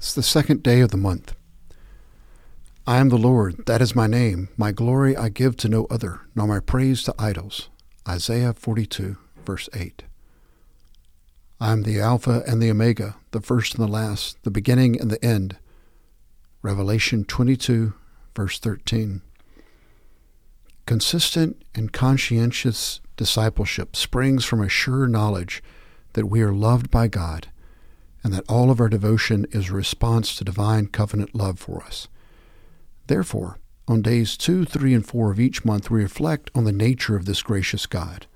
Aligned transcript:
It's 0.00 0.14
the 0.14 0.22
second 0.22 0.62
day 0.62 0.80
of 0.80 0.92
the 0.92 0.96
month. 0.96 1.34
I 2.86 2.96
am 2.96 3.10
the 3.10 3.18
Lord, 3.18 3.66
that 3.66 3.82
is 3.82 3.94
my 3.94 4.06
name. 4.06 4.48
My 4.56 4.72
glory 4.72 5.14
I 5.14 5.28
give 5.28 5.58
to 5.58 5.68
no 5.68 5.84
other, 5.90 6.22
nor 6.34 6.46
my 6.46 6.58
praise 6.58 7.02
to 7.02 7.14
idols. 7.18 7.68
Isaiah 8.08 8.54
42, 8.54 9.18
verse 9.44 9.68
8. 9.74 10.04
I 11.60 11.72
am 11.72 11.82
the 11.82 12.00
Alpha 12.00 12.42
and 12.46 12.62
the 12.62 12.70
Omega, 12.70 13.16
the 13.32 13.42
first 13.42 13.74
and 13.74 13.86
the 13.86 13.92
last, 13.92 14.42
the 14.42 14.50
beginning 14.50 14.98
and 14.98 15.10
the 15.10 15.22
end. 15.22 15.58
Revelation 16.62 17.26
22, 17.26 17.92
verse 18.34 18.58
13. 18.58 19.20
Consistent 20.86 21.62
and 21.74 21.92
conscientious 21.92 23.02
discipleship 23.18 23.94
springs 23.94 24.46
from 24.46 24.62
a 24.62 24.68
sure 24.70 25.06
knowledge 25.06 25.62
that 26.14 26.24
we 26.24 26.40
are 26.40 26.54
loved 26.54 26.90
by 26.90 27.06
God 27.06 27.48
and 28.22 28.32
that 28.32 28.44
all 28.48 28.70
of 28.70 28.80
our 28.80 28.88
devotion 28.88 29.46
is 29.50 29.70
a 29.70 29.74
response 29.74 30.34
to 30.36 30.44
divine 30.44 30.86
covenant 30.86 31.34
love 31.34 31.58
for 31.58 31.82
us. 31.82 32.08
Therefore, 33.06 33.58
on 33.88 34.02
days 34.02 34.36
2, 34.36 34.64
3, 34.66 34.94
and 34.94 35.06
4 35.06 35.32
of 35.32 35.40
each 35.40 35.64
month, 35.64 35.90
we 35.90 36.02
reflect 36.02 36.50
on 36.54 36.64
the 36.64 36.72
nature 36.72 37.16
of 37.16 37.24
this 37.24 37.42
gracious 37.42 37.86
God. 37.86 38.26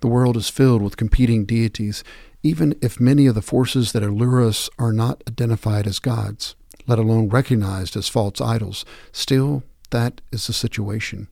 The 0.00 0.08
world 0.08 0.36
is 0.36 0.48
filled 0.48 0.82
with 0.82 0.96
competing 0.96 1.44
deities, 1.44 2.04
even 2.42 2.76
if 2.80 3.00
many 3.00 3.26
of 3.26 3.34
the 3.34 3.42
forces 3.42 3.92
that 3.92 4.02
allure 4.02 4.42
us 4.42 4.70
are 4.78 4.92
not 4.92 5.22
identified 5.26 5.86
as 5.86 5.98
gods, 5.98 6.54
let 6.86 6.98
alone 6.98 7.28
recognized 7.28 7.96
as 7.96 8.08
false 8.08 8.40
idols. 8.40 8.84
Still, 9.12 9.62
that 9.90 10.20
is 10.30 10.46
the 10.46 10.52
situation. 10.52 11.28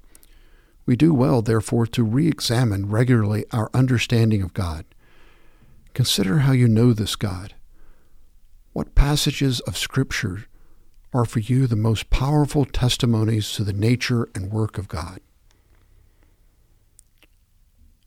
We 0.85 0.97
do 0.97 1.15
well, 1.15 1.43
therefore, 1.43 1.87
to 1.89 2.03
re 2.03 2.29
examine 2.29 2.89
regularly 2.89 3.45
our 3.53 3.71
understanding 3.73 4.43
of 4.43 4.55
God. 4.55 4.85
Consider 5.95 6.39
how 6.39 6.53
you 6.53 6.67
know 6.67 6.93
this 6.93 7.17
God. 7.17 7.55
What 8.73 8.95
passages 8.95 9.61
of 9.61 9.77
Scripture 9.77 10.47
are 11.13 11.27
for 11.27 11.41
you 11.41 11.67
the 11.67 11.77
most 11.77 12.09
powerful 12.09 12.65
testimonies 12.65 13.53
to 13.53 13.65
the 13.65 13.75
nature 13.75 14.31
and 14.35 14.51
work 14.51 14.79
of 14.79 14.89
God? 14.89 15.21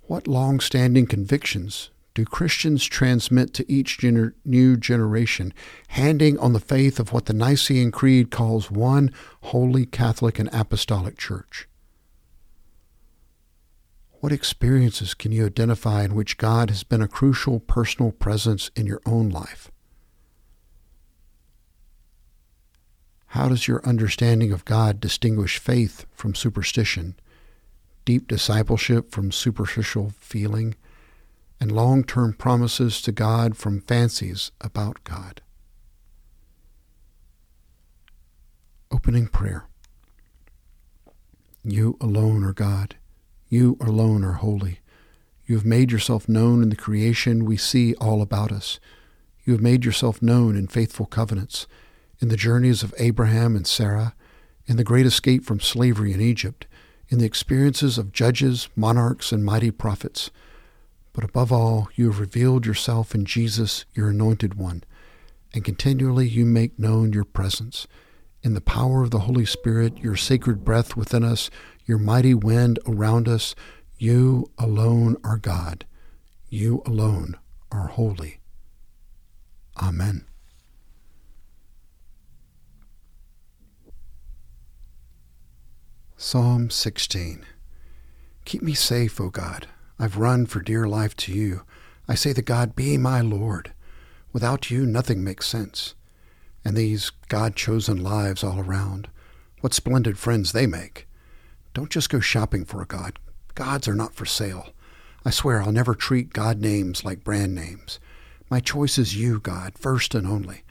What 0.08 0.28
long 0.28 0.60
standing 0.60 1.06
convictions 1.06 1.92
do 2.16 2.26
Christians 2.26 2.84
transmit 2.86 3.54
to 3.54 3.72
each 3.72 4.00
gener- 4.00 4.34
new 4.44 4.76
generation, 4.76 5.54
handing 5.90 6.40
on 6.40 6.54
the 6.54 6.60
faith 6.60 7.00
of 7.00 7.14
what 7.14 7.26
the 7.26 7.34
Nicene 7.34 7.92
Creed 7.92 8.32
calls 8.32 8.72
one 8.72 9.12
holy 9.44 9.86
Catholic 9.86 10.40
and 10.40 10.50
Apostolic 10.52 11.16
Church? 11.18 11.68
What 14.20 14.32
experiences 14.32 15.14
can 15.14 15.32
you 15.32 15.46
identify 15.46 16.04
in 16.04 16.16
which 16.16 16.40
God 16.40 16.72
has 16.72 16.84
been 16.84 17.04
a 17.04 17.08
crucial 17.08 17.60
personal 17.60 18.12
presence 18.12 18.72
in 18.76 18.88
your 18.88 19.02
own 19.06 19.30
life? 19.30 19.70
How 23.36 23.50
does 23.50 23.68
your 23.68 23.86
understanding 23.86 24.54
of 24.54 24.64
God 24.64 25.02
distinguish 25.02 25.58
faith 25.58 26.06
from 26.14 26.36
superstition, 26.36 27.16
deep 28.06 28.30
discipleship 28.30 29.12
from 29.12 29.30
superficial 29.30 30.14
feeling, 30.22 30.76
and 31.60 31.70
long 31.70 32.06
term 32.06 32.32
promises 32.32 33.02
to 33.02 33.12
God 33.12 33.58
from 33.58 33.82
fancies 33.82 34.54
about 34.62 35.04
God? 35.04 35.42
Opening 38.90 39.28
prayer. 39.28 39.66
You 41.62 41.98
alone 42.00 42.42
are 42.46 42.54
God. 42.54 42.96
You 43.50 43.76
alone 43.82 44.24
are 44.24 44.40
holy. 44.40 44.80
You 45.46 45.56
have 45.58 45.66
made 45.66 45.92
yourself 45.92 46.30
known 46.30 46.64
in 46.64 46.70
the 46.70 46.78
creation 46.78 47.44
we 47.44 47.58
see 47.58 47.96
all 47.96 48.22
about 48.22 48.54
us. 48.54 48.80
You 49.44 49.52
have 49.52 49.62
made 49.62 49.84
yourself 49.84 50.22
known 50.22 50.56
in 50.56 50.68
faithful 50.68 51.06
covenants, 51.06 51.68
in 52.20 52.30
the 52.30 52.38
journeys 52.38 52.84
of 52.84 52.94
Abraham 52.98 53.56
and 53.56 53.68
Sarah, 53.68 54.14
in 54.66 54.78
the 54.78 54.84
great 54.84 55.06
escape 55.06 55.44
from 55.44 55.60
slavery 55.60 56.14
in 56.14 56.22
Egypt, 56.22 56.66
in 57.10 57.20
the 57.20 57.26
experiences 57.26 57.98
of 57.98 58.12
judges, 58.12 58.70
monarchs, 58.76 59.32
and 59.32 59.46
mighty 59.46 59.72
prophets. 59.72 60.32
But 61.14 61.24
above 61.24 61.52
all, 61.52 61.90
you 61.96 62.08
have 62.08 62.20
revealed 62.20 62.66
yourself 62.66 63.16
in 63.16 63.26
Jesus, 63.26 63.86
your 63.94 64.10
anointed 64.10 64.56
one, 64.56 64.84
and 65.54 65.64
continually 65.64 66.28
you 66.28 66.46
make 66.46 66.78
known 66.78 67.14
your 67.14 67.24
presence. 67.24 67.88
In 68.44 68.54
the 68.54 68.62
power 68.62 69.02
of 69.02 69.12
the 69.12 69.20
Holy 69.20 69.46
Spirit, 69.46 69.98
your 69.98 70.16
sacred 70.16 70.66
breath 70.66 70.96
within 70.96 71.24
us, 71.24 71.50
your 71.86 71.98
mighty 71.98 72.34
wind 72.34 72.80
around 72.88 73.28
us. 73.28 73.56
You 73.98 74.52
alone 74.58 75.16
are 75.24 75.38
God. 75.38 75.86
You 76.50 76.84
alone 76.86 77.38
are 77.72 77.88
holy. 77.88 78.40
Amen. 79.82 80.26
Psalm 86.36 86.70
16 86.70 87.46
Keep 88.44 88.62
me 88.62 88.74
safe, 88.74 89.22
O 89.22 89.30
God. 89.30 89.68
I've 89.98 90.18
run 90.18 90.46
for 90.46 90.60
dear 90.60 90.86
life 90.86 91.16
to 91.16 91.32
you. 91.32 91.62
I 92.10 92.16
say 92.16 92.34
to 92.34 92.42
God, 92.42 92.76
Be 92.76 92.98
my 92.98 93.22
Lord. 93.22 93.72
Without 94.34 94.70
you, 94.70 94.86
nothing 94.86 95.24
makes 95.24 95.48
sense. 95.48 95.96
And 96.66 96.76
these 96.76 97.10
God 97.30 97.56
chosen 97.56 98.04
lives 98.04 98.44
all 98.44 98.60
around, 98.60 99.08
what 99.62 99.74
splendid 99.74 100.18
friends 100.18 100.52
they 100.52 100.68
make. 100.68 101.08
Don't 101.74 101.90
just 101.90 102.10
go 102.10 102.20
shopping 102.20 102.66
for 102.66 102.82
a 102.82 102.86
God. 102.86 103.18
Gods 103.54 103.88
are 103.88 103.96
not 103.96 104.14
for 104.14 104.26
sale. 104.26 104.74
I 105.24 105.30
swear 105.30 105.62
I'll 105.62 105.72
never 105.72 105.96
treat 105.96 106.34
God 106.34 106.60
names 106.60 107.06
like 107.06 107.24
brand 107.24 107.56
names. 107.56 107.98
My 108.50 108.60
choice 108.60 108.98
is 108.98 109.16
you, 109.16 109.40
God, 109.40 109.78
first 109.78 110.14
and 110.14 110.28
only. 110.28 110.64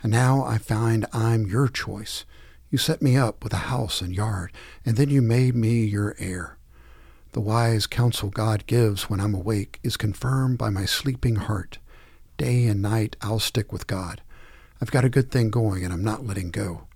And 0.00 0.12
now 0.12 0.44
I 0.44 0.58
find 0.58 1.06
I'm 1.12 1.44
your 1.44 1.66
choice. 1.66 2.24
You 2.70 2.78
set 2.78 3.00
me 3.00 3.16
up 3.16 3.42
with 3.42 3.52
a 3.52 3.68
house 3.68 4.00
and 4.00 4.14
yard, 4.14 4.52
and 4.84 4.96
then 4.96 5.08
you 5.08 5.22
made 5.22 5.54
me 5.54 5.84
your 5.84 6.14
heir. 6.18 6.58
The 7.32 7.40
wise 7.40 7.86
counsel 7.86 8.30
God 8.30 8.66
gives 8.66 9.08
when 9.08 9.20
I'm 9.20 9.34
awake 9.34 9.80
is 9.82 9.96
confirmed 9.96 10.58
by 10.58 10.70
my 10.70 10.84
sleeping 10.84 11.36
heart. 11.36 11.78
Day 12.36 12.66
and 12.66 12.82
night 12.82 13.16
I'll 13.22 13.38
stick 13.38 13.72
with 13.72 13.86
God. 13.86 14.20
I've 14.80 14.90
got 14.90 15.04
a 15.04 15.10
good 15.10 15.30
thing 15.30 15.50
going, 15.50 15.84
and 15.84 15.92
I'm 15.92 16.04
not 16.04 16.26
letting 16.26 16.50
go. 16.50 16.86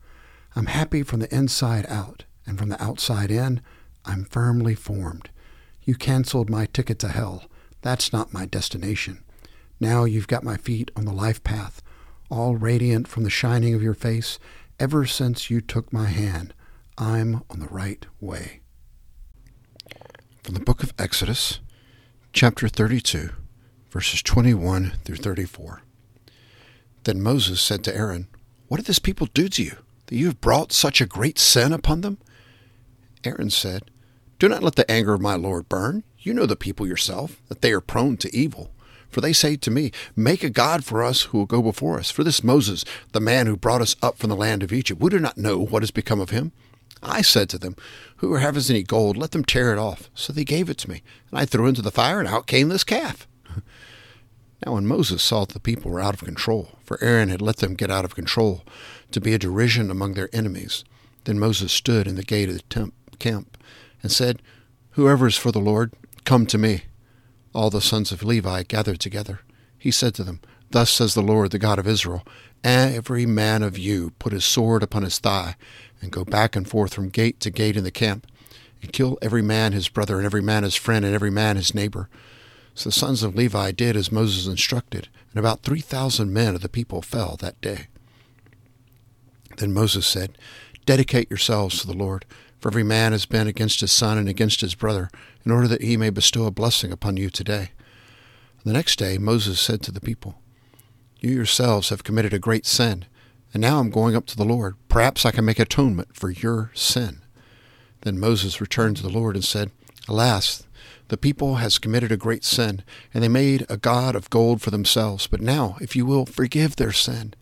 I'm 0.55 0.66
happy 0.66 1.03
from 1.03 1.21
the 1.21 1.34
inside 1.34 1.87
out 1.88 2.25
and 2.47 2.59
from 2.59 2.69
the 2.69 2.82
outside 2.82 3.31
in, 3.31 3.61
I'm 4.05 4.25
firmly 4.25 4.75
formed. 4.75 5.31
You 5.84 5.94
canceled 5.94 6.50
my 6.50 6.66
ticket 6.66 6.99
to 7.00 7.09
hell. 7.09 7.44
That's 7.82 8.12
not 8.12 8.32
my 8.32 8.47
destination. 8.47 9.22
Now 9.81 10.05
you've 10.05 10.28
got 10.28 10.44
my 10.44 10.56
feet 10.56 10.91
on 10.97 11.05
the 11.05 11.12
life 11.12 11.43
path, 11.43 11.82
all 12.31 12.56
radiant 12.56 13.09
from 13.09 13.25
the 13.25 13.31
shining 13.31 13.75
of 13.75 13.82
your 13.82 13.94
face. 13.94 14.38
Ever 14.82 15.06
since 15.06 15.48
you 15.48 15.60
took 15.60 15.93
my 15.93 16.06
hand, 16.06 16.54
I'm 16.98 17.44
on 17.48 17.60
the 17.60 17.69
right 17.69 18.04
way. 18.20 18.62
From 20.43 20.54
the 20.54 20.60
book 20.60 20.82
of 20.82 20.93
Exodus, 20.98 21.60
chapter 22.32 22.66
32, 22.66 23.31
verses 23.91 24.25
21 24.25 24.94
through 25.04 25.19
34. 25.19 25.82
Then 27.04 27.22
Moses 27.22 27.62
said 27.62 27.84
to 27.84 27.94
Aaron, 27.94 28.26
What 28.66 28.78
did 28.78 28.87
this 28.87 28.98
people 28.98 29.28
do 29.32 29.48
to 29.50 29.62
you, 29.62 29.76
that 30.06 30.16
you 30.16 30.26
have 30.26 30.41
brought 30.41 30.72
such 30.72 31.00
a 31.00 31.06
great 31.06 31.38
sin 31.38 31.72
upon 31.72 32.00
them? 32.00 32.19
Aaron 33.22 33.50
said, 33.50 33.88
Do 34.41 34.49
not 34.49 34.64
let 34.64 34.75
the 34.75 34.91
anger 34.91 35.14
of 35.14 35.20
my 35.20 35.37
Lord 35.37 35.69
burn. 35.69 36.03
You 36.19 36.34
know 36.34 36.47
the 36.47 36.56
people 36.56 36.88
yourself, 36.88 37.41
that 37.47 37.60
they 37.60 37.70
are 37.70 37.81
prone 37.81 38.16
to 38.16 38.37
evil. 38.37 38.72
For 39.12 39.21
they 39.21 39.34
say 39.34 39.56
to 39.56 39.71
me, 39.71 39.93
Make 40.17 40.43
a 40.43 40.50
God 40.50 40.84
for 40.84 41.03
us 41.03 41.23
who 41.23 41.39
will 41.39 41.47
go 41.47 41.62
before 41.62 41.99
us. 41.99 42.11
For 42.11 42.25
this 42.25 42.43
Moses, 42.43 42.84
the 43.12 43.21
man 43.21 43.47
who 43.47 43.56
brought 43.56 43.83
us 43.83 43.95
up 44.03 44.17
from 44.17 44.31
the 44.31 44.37
land 44.37 44.62
of 44.62 44.73
Egypt, 44.73 45.00
we 45.00 45.11
do 45.11 45.21
not 45.21 45.37
know 45.37 45.59
what 45.59 45.83
has 45.83 45.91
become 45.91 46.19
of 46.19 46.31
him. 46.31 46.50
I 47.03 47.21
said 47.21 47.49
to 47.50 47.59
them, 47.59 47.77
Whoever 48.17 48.55
has 48.55 48.71
any 48.71 48.83
gold, 48.83 49.17
let 49.17 49.33
them 49.33 49.45
tear 49.45 49.73
it 49.73 49.78
off. 49.78 50.09
So 50.15 50.33
they 50.33 50.45
gave 50.45 50.71
it 50.71 50.78
to 50.78 50.91
me, 50.91 51.03
and 51.31 51.39
I 51.39 51.45
threw 51.45 51.67
into 51.67 51.83
the 51.83 51.91
fire, 51.91 52.21
and 52.21 52.28
out 52.28 52.47
came 52.47 52.69
this 52.69 52.84
calf. 52.84 53.28
now, 54.65 54.75
when 54.75 54.87
Moses 54.87 55.23
saw 55.23 55.44
that 55.44 55.53
the 55.53 55.61
people 55.61 55.91
were 55.91 56.00
out 56.00 56.14
of 56.14 56.25
control, 56.25 56.79
for 56.85 57.03
Aaron 57.03 57.29
had 57.29 57.43
let 57.43 57.56
them 57.59 57.75
get 57.75 57.91
out 57.91 58.05
of 58.05 58.14
control, 58.14 58.62
to 59.11 59.20
be 59.20 59.35
a 59.35 59.38
derision 59.38 59.91
among 59.91 60.14
their 60.14 60.31
enemies, 60.32 60.85
then 61.25 61.38
Moses 61.38 61.73
stood 61.73 62.06
in 62.06 62.14
the 62.14 62.23
gate 62.23 62.49
of 62.49 62.56
the 62.56 62.62
temple 62.62 62.94
camp 63.19 63.59
and 64.03 64.11
said, 64.11 64.41
Whoever 64.93 65.26
is 65.26 65.37
for 65.37 65.53
the 65.53 65.61
Lord, 65.61 65.93
come 66.25 66.47
to 66.47 66.59
me. 66.59 66.82
All 67.54 67.70
the 67.70 67.81
sons 67.81 68.12
of 68.12 68.22
Levi 68.22 68.62
gathered 68.64 69.00
together. 69.00 69.40
He 69.78 69.90
said 69.90 70.14
to 70.14 70.25
them, 70.25 70.40
Thus 70.70 70.90
says 70.90 71.14
the 71.14 71.22
Lord, 71.22 71.50
the 71.50 71.58
God 71.58 71.78
of 71.78 71.87
Israel, 71.87 72.25
Every 72.64 73.26
man 73.26 73.62
of 73.62 73.76
you 73.76 74.12
put 74.19 74.32
his 74.32 74.44
sword 74.44 74.82
upon 74.82 75.02
his 75.02 75.19
thigh, 75.19 75.56
and 76.00 76.12
go 76.12 76.25
back 76.25 76.54
and 76.56 76.69
forth 76.69 76.94
from 76.94 77.08
gate 77.08 77.40
to 77.40 77.50
gate 77.50 77.76
in 77.76 77.84
the 77.84 77.90
camp, 77.90 78.26
and 78.81 78.93
kill 78.93 79.19
every 79.20 79.43
man 79.43 79.72
his 79.72 79.88
brother, 79.88 80.16
and 80.16 80.26
every 80.26 80.43
man 80.43 80.62
his 80.62 80.76
friend, 80.76 81.04
and 81.04 81.14
every 81.14 81.31
man 81.31 81.56
his 81.56 81.75
neighbor. 81.75 82.08
So 82.75 82.88
the 82.88 82.93
sons 82.93 83.22
of 83.22 83.34
Levi 83.34 83.72
did 83.72 83.96
as 83.96 84.12
Moses 84.12 84.46
instructed, 84.46 85.08
and 85.31 85.38
about 85.38 85.62
three 85.62 85.81
thousand 85.81 86.32
men 86.32 86.54
of 86.54 86.62
the 86.62 86.69
people 86.69 87.02
fell 87.02 87.37
that 87.40 87.60
day. 87.60 87.88
Then 89.58 89.75
Moses 89.75 90.06
said, 90.06 90.38
Dedicate 90.87 91.31
yourselves 91.31 91.81
to 91.81 91.87
the 91.87 91.93
Lord, 91.93 92.25
for 92.62 92.69
every 92.69 92.85
man 92.85 93.11
has 93.11 93.26
been 93.26 93.49
against 93.49 93.81
his 93.81 93.91
son 93.91 94.17
and 94.17 94.29
against 94.29 94.61
his 94.61 94.76
brother, 94.76 95.11
in 95.44 95.50
order 95.50 95.67
that 95.67 95.82
he 95.82 95.97
may 95.97 96.11
bestow 96.11 96.47
a 96.47 96.53
blessing 96.53 96.93
upon 96.93 97.17
you 97.17 97.29
today. 97.29 97.73
The 98.64 98.73
next 98.73 99.00
day 99.00 99.19
Moses 99.19 99.59
said 99.59 99.82
to 99.82 99.91
the 99.91 100.00
people, 100.00 100.37
You 101.19 101.32
yourselves 101.32 101.88
have 101.88 102.05
committed 102.05 102.32
a 102.32 102.38
great 102.38 102.64
sin, 102.64 103.06
and 103.53 103.61
now 103.61 103.81
I'm 103.81 103.91
going 103.91 104.14
up 104.14 104.26
to 104.26 104.37
the 104.37 104.44
Lord. 104.44 104.76
Perhaps 104.88 105.26
I 105.26 105.32
can 105.32 105.44
make 105.44 105.59
atonement 105.59 106.14
for 106.14 106.31
your 106.31 106.70
sin. 106.73 107.23
Then 108.03 108.20
Moses 108.20 108.61
returned 108.61 108.97
to 108.99 109.03
the 109.03 109.09
Lord 109.09 109.35
and 109.35 109.44
said, 109.44 109.73
Alas, 110.06 110.62
the 111.09 111.17
people 111.17 111.56
has 111.56 111.81
committed 111.81 112.12
a 112.12 112.17
great 112.17 112.44
sin, 112.44 112.85
and 113.12 113.25
they 113.25 113.29
made 113.29 113.67
a 113.69 113.76
god 113.76 114.14
of 114.14 114.31
gold 114.31 114.62
for 114.62 114.70
themselves. 114.70 115.26
But 115.26 115.41
now, 115.41 115.79
if 115.81 115.97
you 115.97 116.06
will, 116.06 116.26
forgive 116.26 116.76
their 116.76 116.93
sin. 116.93 117.35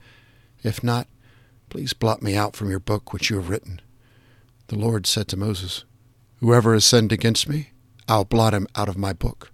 If 0.62 0.82
not, 0.82 1.08
please 1.68 1.92
blot 1.92 2.22
me 2.22 2.36
out 2.36 2.56
from 2.56 2.70
your 2.70 2.80
book 2.80 3.12
which 3.12 3.28
you 3.28 3.36
have 3.36 3.50
written. 3.50 3.82
The 4.70 4.78
Lord 4.78 5.04
said 5.04 5.26
to 5.26 5.36
Moses, 5.36 5.84
Whoever 6.36 6.74
has 6.74 6.84
sinned 6.84 7.10
against 7.10 7.48
me, 7.48 7.70
I'll 8.06 8.24
blot 8.24 8.54
him 8.54 8.68
out 8.76 8.88
of 8.88 8.96
my 8.96 9.12
book. 9.12 9.50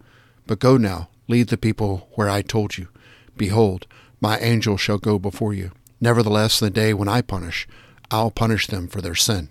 But 0.47 0.59
go 0.59 0.77
now, 0.77 1.09
lead 1.27 1.49
the 1.49 1.57
people 1.57 2.11
where 2.17 2.29
I 2.29 2.43
told 2.43 2.77
you. 2.77 2.89
Behold, 3.35 3.87
my 4.21 4.39
angel 4.41 4.77
shall 4.77 4.99
go 4.99 5.19
before 5.19 5.55
you. 5.55 5.73
Nevertheless, 6.03 6.61
the 6.61 6.69
day 6.69 6.93
when 6.93 7.09
I 7.09 7.23
punish, 7.23 7.67
I'll 8.11 8.31
punish 8.31 8.67
them 8.67 8.89
for 8.89 9.01
their 9.01 9.15
sin. 9.15 9.49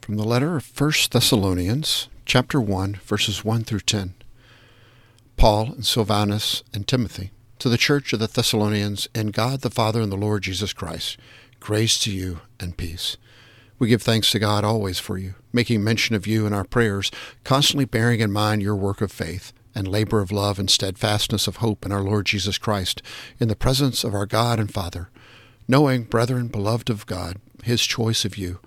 From 0.00 0.16
the 0.16 0.24
letter 0.24 0.56
of 0.56 0.80
1 0.80 0.92
Thessalonians, 1.10 2.08
chapter 2.24 2.58
1, 2.58 2.94
verses 3.04 3.44
1 3.44 3.64
through 3.64 3.80
10. 3.80 4.14
Paul 5.38 5.66
and 5.66 5.86
Silvanus 5.86 6.64
and 6.74 6.84
Timothy, 6.88 7.30
to 7.60 7.68
the 7.68 7.78
church 7.78 8.12
of 8.12 8.18
the 8.18 8.26
Thessalonians, 8.26 9.08
and 9.14 9.32
God 9.32 9.60
the 9.60 9.70
Father 9.70 10.00
and 10.00 10.10
the 10.10 10.16
Lord 10.16 10.42
Jesus 10.42 10.72
Christ, 10.72 11.16
grace 11.60 11.96
to 12.00 12.10
you 12.10 12.40
and 12.58 12.76
peace. 12.76 13.16
We 13.78 13.86
give 13.86 14.02
thanks 14.02 14.32
to 14.32 14.40
God 14.40 14.64
always 14.64 14.98
for 14.98 15.16
you, 15.16 15.36
making 15.52 15.84
mention 15.84 16.16
of 16.16 16.26
you 16.26 16.44
in 16.44 16.52
our 16.52 16.64
prayers, 16.64 17.12
constantly 17.44 17.84
bearing 17.84 18.18
in 18.18 18.32
mind 18.32 18.62
your 18.62 18.74
work 18.74 19.00
of 19.00 19.12
faith 19.12 19.52
and 19.76 19.86
labor 19.86 20.18
of 20.18 20.32
love 20.32 20.58
and 20.58 20.68
steadfastness 20.68 21.46
of 21.46 21.56
hope 21.58 21.86
in 21.86 21.92
our 21.92 22.02
Lord 22.02 22.26
Jesus 22.26 22.58
Christ, 22.58 23.00
in 23.38 23.46
the 23.46 23.54
presence 23.54 24.02
of 24.02 24.14
our 24.14 24.26
God 24.26 24.58
and 24.58 24.74
Father, 24.74 25.08
knowing, 25.68 26.02
brethren, 26.02 26.48
beloved 26.48 26.90
of 26.90 27.06
God, 27.06 27.36
his 27.62 27.86
choice 27.86 28.24
of 28.24 28.36
you, 28.36 28.58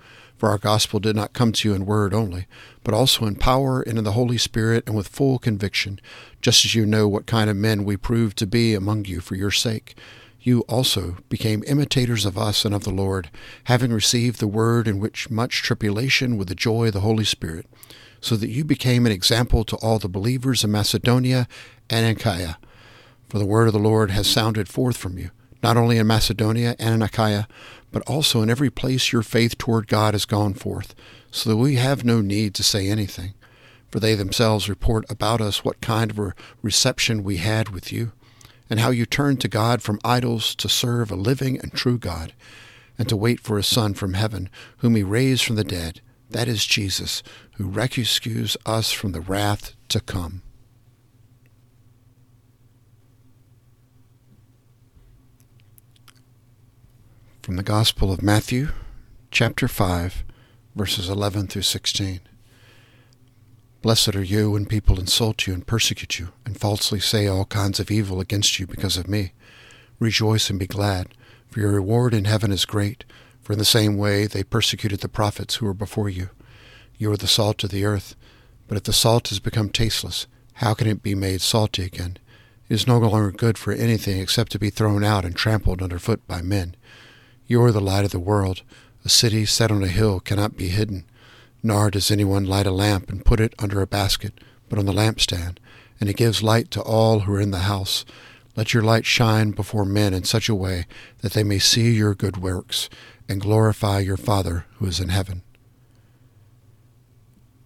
for 0.41 0.49
our 0.49 0.57
gospel 0.57 0.99
did 0.99 1.15
not 1.15 1.33
come 1.33 1.51
to 1.51 1.69
you 1.69 1.75
in 1.75 1.85
word 1.85 2.15
only, 2.15 2.47
but 2.83 2.95
also 2.95 3.27
in 3.27 3.35
power 3.35 3.83
and 3.83 3.99
in 3.99 4.03
the 4.03 4.13
Holy 4.13 4.39
Spirit 4.39 4.83
and 4.87 4.95
with 4.95 5.07
full 5.07 5.37
conviction, 5.37 5.99
just 6.41 6.65
as 6.65 6.73
you 6.73 6.83
know 6.83 7.07
what 7.07 7.27
kind 7.27 7.47
of 7.47 7.55
men 7.55 7.85
we 7.85 7.95
proved 7.95 8.39
to 8.39 8.47
be 8.47 8.73
among 8.73 9.05
you 9.05 9.21
for 9.21 9.35
your 9.35 9.51
sake. 9.51 9.95
You 10.41 10.61
also 10.61 11.17
became 11.29 11.63
imitators 11.67 12.25
of 12.25 12.39
us 12.39 12.65
and 12.65 12.73
of 12.73 12.85
the 12.85 12.89
Lord, 12.89 13.29
having 13.65 13.93
received 13.93 14.39
the 14.39 14.47
word 14.47 14.87
in 14.87 14.99
which 14.99 15.29
much 15.29 15.61
tribulation 15.61 16.37
with 16.37 16.47
the 16.47 16.55
joy 16.55 16.87
of 16.87 16.93
the 16.93 17.01
Holy 17.01 17.23
Spirit, 17.23 17.67
so 18.19 18.35
that 18.35 18.49
you 18.49 18.65
became 18.65 19.05
an 19.05 19.11
example 19.11 19.63
to 19.65 19.75
all 19.75 19.99
the 19.99 20.09
believers 20.09 20.63
in 20.63 20.71
Macedonia 20.71 21.47
and 21.87 22.17
Achaia. 22.17 22.57
For 23.29 23.37
the 23.37 23.45
word 23.45 23.67
of 23.67 23.73
the 23.73 23.79
Lord 23.79 24.09
has 24.09 24.25
sounded 24.25 24.67
forth 24.67 24.97
from 24.97 25.19
you, 25.19 25.29
not 25.63 25.77
only 25.77 25.97
in 25.97 26.07
Macedonia 26.07 26.75
and 26.79 26.95
in 26.95 27.01
Achaia, 27.01 27.47
but 27.91 28.01
also 28.07 28.41
in 28.41 28.49
every 28.49 28.69
place 28.69 29.11
your 29.11 29.21
faith 29.21 29.57
toward 29.57 29.87
God 29.87 30.13
has 30.13 30.25
gone 30.25 30.53
forth, 30.53 30.95
so 31.29 31.49
that 31.49 31.57
we 31.57 31.75
have 31.75 32.03
no 32.03 32.21
need 32.21 32.53
to 32.55 32.63
say 32.63 32.87
anything. 32.87 33.33
For 33.89 33.99
they 33.99 34.15
themselves 34.15 34.69
report 34.69 35.05
about 35.09 35.41
us 35.41 35.65
what 35.65 35.81
kind 35.81 36.11
of 36.11 36.19
a 36.19 36.33
reception 36.61 37.23
we 37.23 37.37
had 37.37 37.69
with 37.69 37.91
you, 37.91 38.13
and 38.69 38.79
how 38.79 38.89
you 38.89 39.05
turned 39.05 39.41
to 39.41 39.49
God 39.49 39.81
from 39.81 39.99
idols 40.05 40.55
to 40.55 40.69
serve 40.69 41.11
a 41.11 41.15
living 41.15 41.59
and 41.59 41.73
true 41.73 41.97
God, 41.97 42.33
and 42.97 43.09
to 43.09 43.17
wait 43.17 43.41
for 43.41 43.57
a 43.57 43.63
Son 43.63 43.93
from 43.93 44.13
heaven, 44.13 44.49
whom 44.77 44.95
he 44.95 45.03
raised 45.03 45.43
from 45.43 45.57
the 45.57 45.63
dead, 45.63 45.99
that 46.29 46.47
is 46.47 46.65
Jesus, 46.65 47.21
who 47.55 47.65
rescues 47.65 48.55
us 48.65 48.93
from 48.93 49.11
the 49.11 49.19
wrath 49.19 49.73
to 49.89 49.99
come. 49.99 50.41
From 57.51 57.57
the 57.57 57.63
Gospel 57.63 58.13
of 58.13 58.23
Matthew, 58.23 58.69
chapter 59.29 59.67
5, 59.67 60.23
verses 60.73 61.09
11 61.09 61.47
through 61.47 61.63
16. 61.63 62.21
Blessed 63.81 64.15
are 64.15 64.23
you 64.23 64.51
when 64.51 64.65
people 64.65 64.97
insult 64.97 65.45
you 65.45 65.53
and 65.53 65.67
persecute 65.67 66.17
you, 66.17 66.29
and 66.45 66.57
falsely 66.57 67.01
say 67.01 67.27
all 67.27 67.43
kinds 67.43 67.77
of 67.81 67.91
evil 67.91 68.21
against 68.21 68.57
you 68.57 68.65
because 68.65 68.95
of 68.95 69.09
me. 69.09 69.33
Rejoice 69.99 70.49
and 70.49 70.59
be 70.59 70.65
glad, 70.65 71.09
for 71.49 71.59
your 71.59 71.73
reward 71.73 72.13
in 72.13 72.23
heaven 72.23 72.53
is 72.53 72.63
great, 72.63 73.03
for 73.41 73.51
in 73.51 73.59
the 73.59 73.65
same 73.65 73.97
way 73.97 74.27
they 74.27 74.45
persecuted 74.45 75.01
the 75.01 75.09
prophets 75.09 75.55
who 75.55 75.65
were 75.65 75.73
before 75.73 76.07
you. 76.07 76.29
You 76.97 77.11
are 77.11 77.17
the 77.17 77.27
salt 77.27 77.65
of 77.65 77.69
the 77.69 77.83
earth, 77.83 78.15
but 78.69 78.77
if 78.77 78.83
the 78.83 78.93
salt 78.93 79.27
has 79.27 79.39
become 79.39 79.71
tasteless, 79.71 80.25
how 80.53 80.73
can 80.73 80.87
it 80.87 81.03
be 81.03 81.15
made 81.15 81.41
salty 81.41 81.83
again? 81.83 82.15
It 82.69 82.75
is 82.75 82.87
no 82.87 82.97
longer 82.97 83.33
good 83.33 83.57
for 83.57 83.73
anything 83.73 84.21
except 84.21 84.53
to 84.53 84.59
be 84.59 84.69
thrown 84.69 85.03
out 85.03 85.25
and 85.25 85.35
trampled 85.35 85.81
underfoot 85.81 86.25
by 86.29 86.41
men. 86.41 86.77
You 87.51 87.61
are 87.63 87.73
the 87.73 87.81
light 87.81 88.05
of 88.05 88.11
the 88.11 88.17
world. 88.17 88.61
A 89.03 89.09
city 89.09 89.45
set 89.45 89.71
on 89.71 89.83
a 89.83 89.89
hill 89.89 90.21
cannot 90.21 90.55
be 90.55 90.69
hidden. 90.69 91.03
Nor 91.61 91.91
does 91.91 92.09
anyone 92.09 92.45
light 92.45 92.65
a 92.65 92.71
lamp 92.71 93.09
and 93.09 93.25
put 93.25 93.41
it 93.41 93.53
under 93.59 93.81
a 93.81 93.87
basket, 93.87 94.39
but 94.69 94.79
on 94.79 94.85
the 94.85 94.93
lampstand, 94.93 95.57
and 95.99 96.09
it 96.09 96.15
gives 96.15 96.41
light 96.41 96.71
to 96.71 96.81
all 96.81 97.19
who 97.19 97.33
are 97.33 97.41
in 97.41 97.51
the 97.51 97.67
house. 97.67 98.05
Let 98.55 98.73
your 98.73 98.83
light 98.83 99.05
shine 99.05 99.51
before 99.51 99.83
men 99.83 100.13
in 100.13 100.23
such 100.23 100.47
a 100.47 100.55
way 100.55 100.85
that 101.19 101.33
they 101.33 101.43
may 101.43 101.59
see 101.59 101.91
your 101.91 102.15
good 102.15 102.37
works 102.37 102.89
and 103.27 103.41
glorify 103.41 103.99
your 103.99 104.15
Father 104.15 104.65
who 104.75 104.85
is 104.85 105.01
in 105.01 105.09
heaven. 105.09 105.41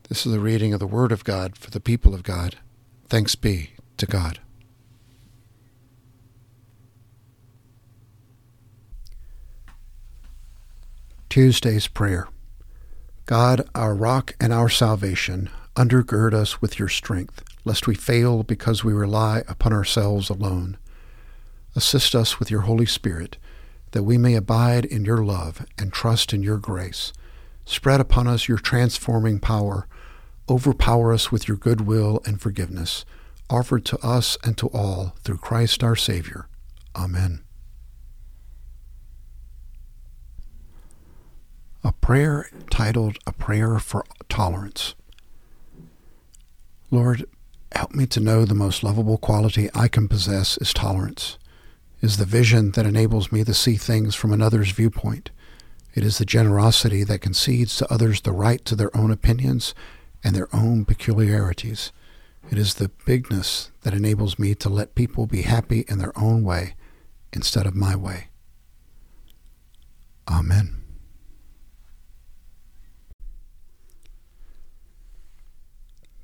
This 0.09 0.25
is 0.25 0.31
the 0.31 0.39
reading 0.39 0.73
of 0.73 0.79
the 0.79 0.87
Word 0.87 1.11
of 1.11 1.23
God 1.23 1.55
for 1.55 1.69
the 1.69 1.79
people 1.79 2.15
of 2.15 2.23
God. 2.23 2.55
Thanks 3.07 3.35
be 3.35 3.73
to 3.97 4.07
God. 4.07 4.39
Tuesday's 11.35 11.89
Prayer 11.89 12.29
God, 13.25 13.67
our 13.75 13.93
rock 13.93 14.37
and 14.39 14.53
our 14.53 14.69
salvation, 14.69 15.49
undergird 15.75 16.33
us 16.33 16.61
with 16.61 16.79
your 16.79 16.87
strength, 16.87 17.43
lest 17.65 17.87
we 17.87 17.93
fail 17.93 18.41
because 18.43 18.85
we 18.85 18.93
rely 18.93 19.43
upon 19.49 19.73
ourselves 19.73 20.29
alone. 20.29 20.77
Assist 21.75 22.15
us 22.15 22.39
with 22.39 22.49
your 22.49 22.61
Holy 22.61 22.85
Spirit, 22.85 23.35
that 23.91 24.03
we 24.03 24.17
may 24.17 24.35
abide 24.35 24.85
in 24.85 25.03
your 25.03 25.25
love 25.25 25.65
and 25.77 25.91
trust 25.91 26.33
in 26.33 26.41
your 26.41 26.57
grace. 26.57 27.11
Spread 27.65 27.99
upon 27.99 28.27
us 28.27 28.47
your 28.47 28.57
transforming 28.57 29.37
power. 29.37 29.89
Overpower 30.49 31.11
us 31.11 31.33
with 31.33 31.49
your 31.49 31.57
goodwill 31.57 32.21
and 32.25 32.39
forgiveness, 32.39 33.03
offered 33.49 33.83
to 33.83 33.97
us 33.97 34.37
and 34.45 34.57
to 34.57 34.67
all 34.67 35.17
through 35.25 35.39
Christ 35.39 35.83
our 35.83 35.97
Savior. 35.97 36.47
Amen. 36.95 37.43
A 41.85 41.91
prayer 41.91 42.49
titled 42.71 43.19
A 43.27 43.31
Prayer 43.31 43.77
for 43.77 44.03
Tolerance. 44.27 44.95
Lord, 46.89 47.25
help 47.73 47.93
me 47.93 48.07
to 48.07 48.19
know 48.19 48.43
the 48.43 48.55
most 48.55 48.83
lovable 48.83 49.19
quality 49.19 49.69
I 49.75 49.87
can 49.87 50.07
possess 50.07 50.57
is 50.57 50.73
tolerance, 50.73 51.37
is 52.01 52.17
the 52.17 52.25
vision 52.25 52.71
that 52.71 52.87
enables 52.87 53.31
me 53.31 53.43
to 53.43 53.53
see 53.53 53.75
things 53.75 54.15
from 54.15 54.33
another's 54.33 54.71
viewpoint. 54.71 55.29
It 55.93 56.03
is 56.03 56.17
the 56.17 56.25
generosity 56.25 57.03
that 57.03 57.21
concedes 57.21 57.75
to 57.77 57.93
others 57.93 58.21
the 58.21 58.31
right 58.31 58.65
to 58.65 58.75
their 58.75 58.95
own 58.97 59.11
opinions 59.11 59.75
and 60.23 60.35
their 60.35 60.49
own 60.51 60.85
peculiarities. 60.85 61.91
It 62.49 62.57
is 62.57 62.75
the 62.75 62.89
bigness 63.05 63.69
that 63.81 63.93
enables 63.93 64.39
me 64.39 64.55
to 64.55 64.69
let 64.69 64.95
people 64.95 65.27
be 65.27 65.43
happy 65.43 65.85
in 65.87 65.99
their 65.99 66.17
own 66.17 66.43
way 66.43 66.73
instead 67.31 67.67
of 67.67 67.75
my 67.75 67.95
way. 67.95 68.29
Amen. 70.27 70.84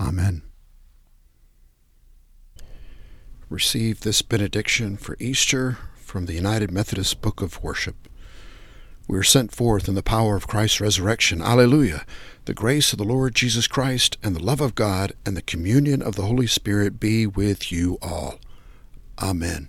Amen. 0.00 0.42
Receive 3.50 4.00
this 4.00 4.22
benediction 4.22 4.96
for 4.96 5.16
Easter 5.20 5.76
from 5.96 6.26
the 6.26 6.32
United 6.32 6.70
Methodist 6.70 7.20
Book 7.20 7.42
of 7.42 7.62
Worship. 7.62 8.08
We 9.06 9.18
are 9.18 9.24
sent 9.24 9.52
forth 9.52 9.88
in 9.88 9.96
the 9.96 10.02
power 10.02 10.36
of 10.36 10.46
Christ's 10.46 10.80
resurrection. 10.80 11.42
Alleluia. 11.42 12.06
The 12.46 12.54
grace 12.54 12.92
of 12.92 12.98
the 12.98 13.04
Lord 13.04 13.34
Jesus 13.34 13.66
Christ 13.66 14.16
and 14.22 14.34
the 14.34 14.42
love 14.42 14.60
of 14.60 14.74
God 14.74 15.12
and 15.26 15.36
the 15.36 15.42
communion 15.42 16.00
of 16.00 16.14
the 16.14 16.22
Holy 16.22 16.46
Spirit 16.46 16.98
be 16.98 17.26
with 17.26 17.70
you 17.70 17.98
all. 18.00 18.38
Amen. 19.20 19.68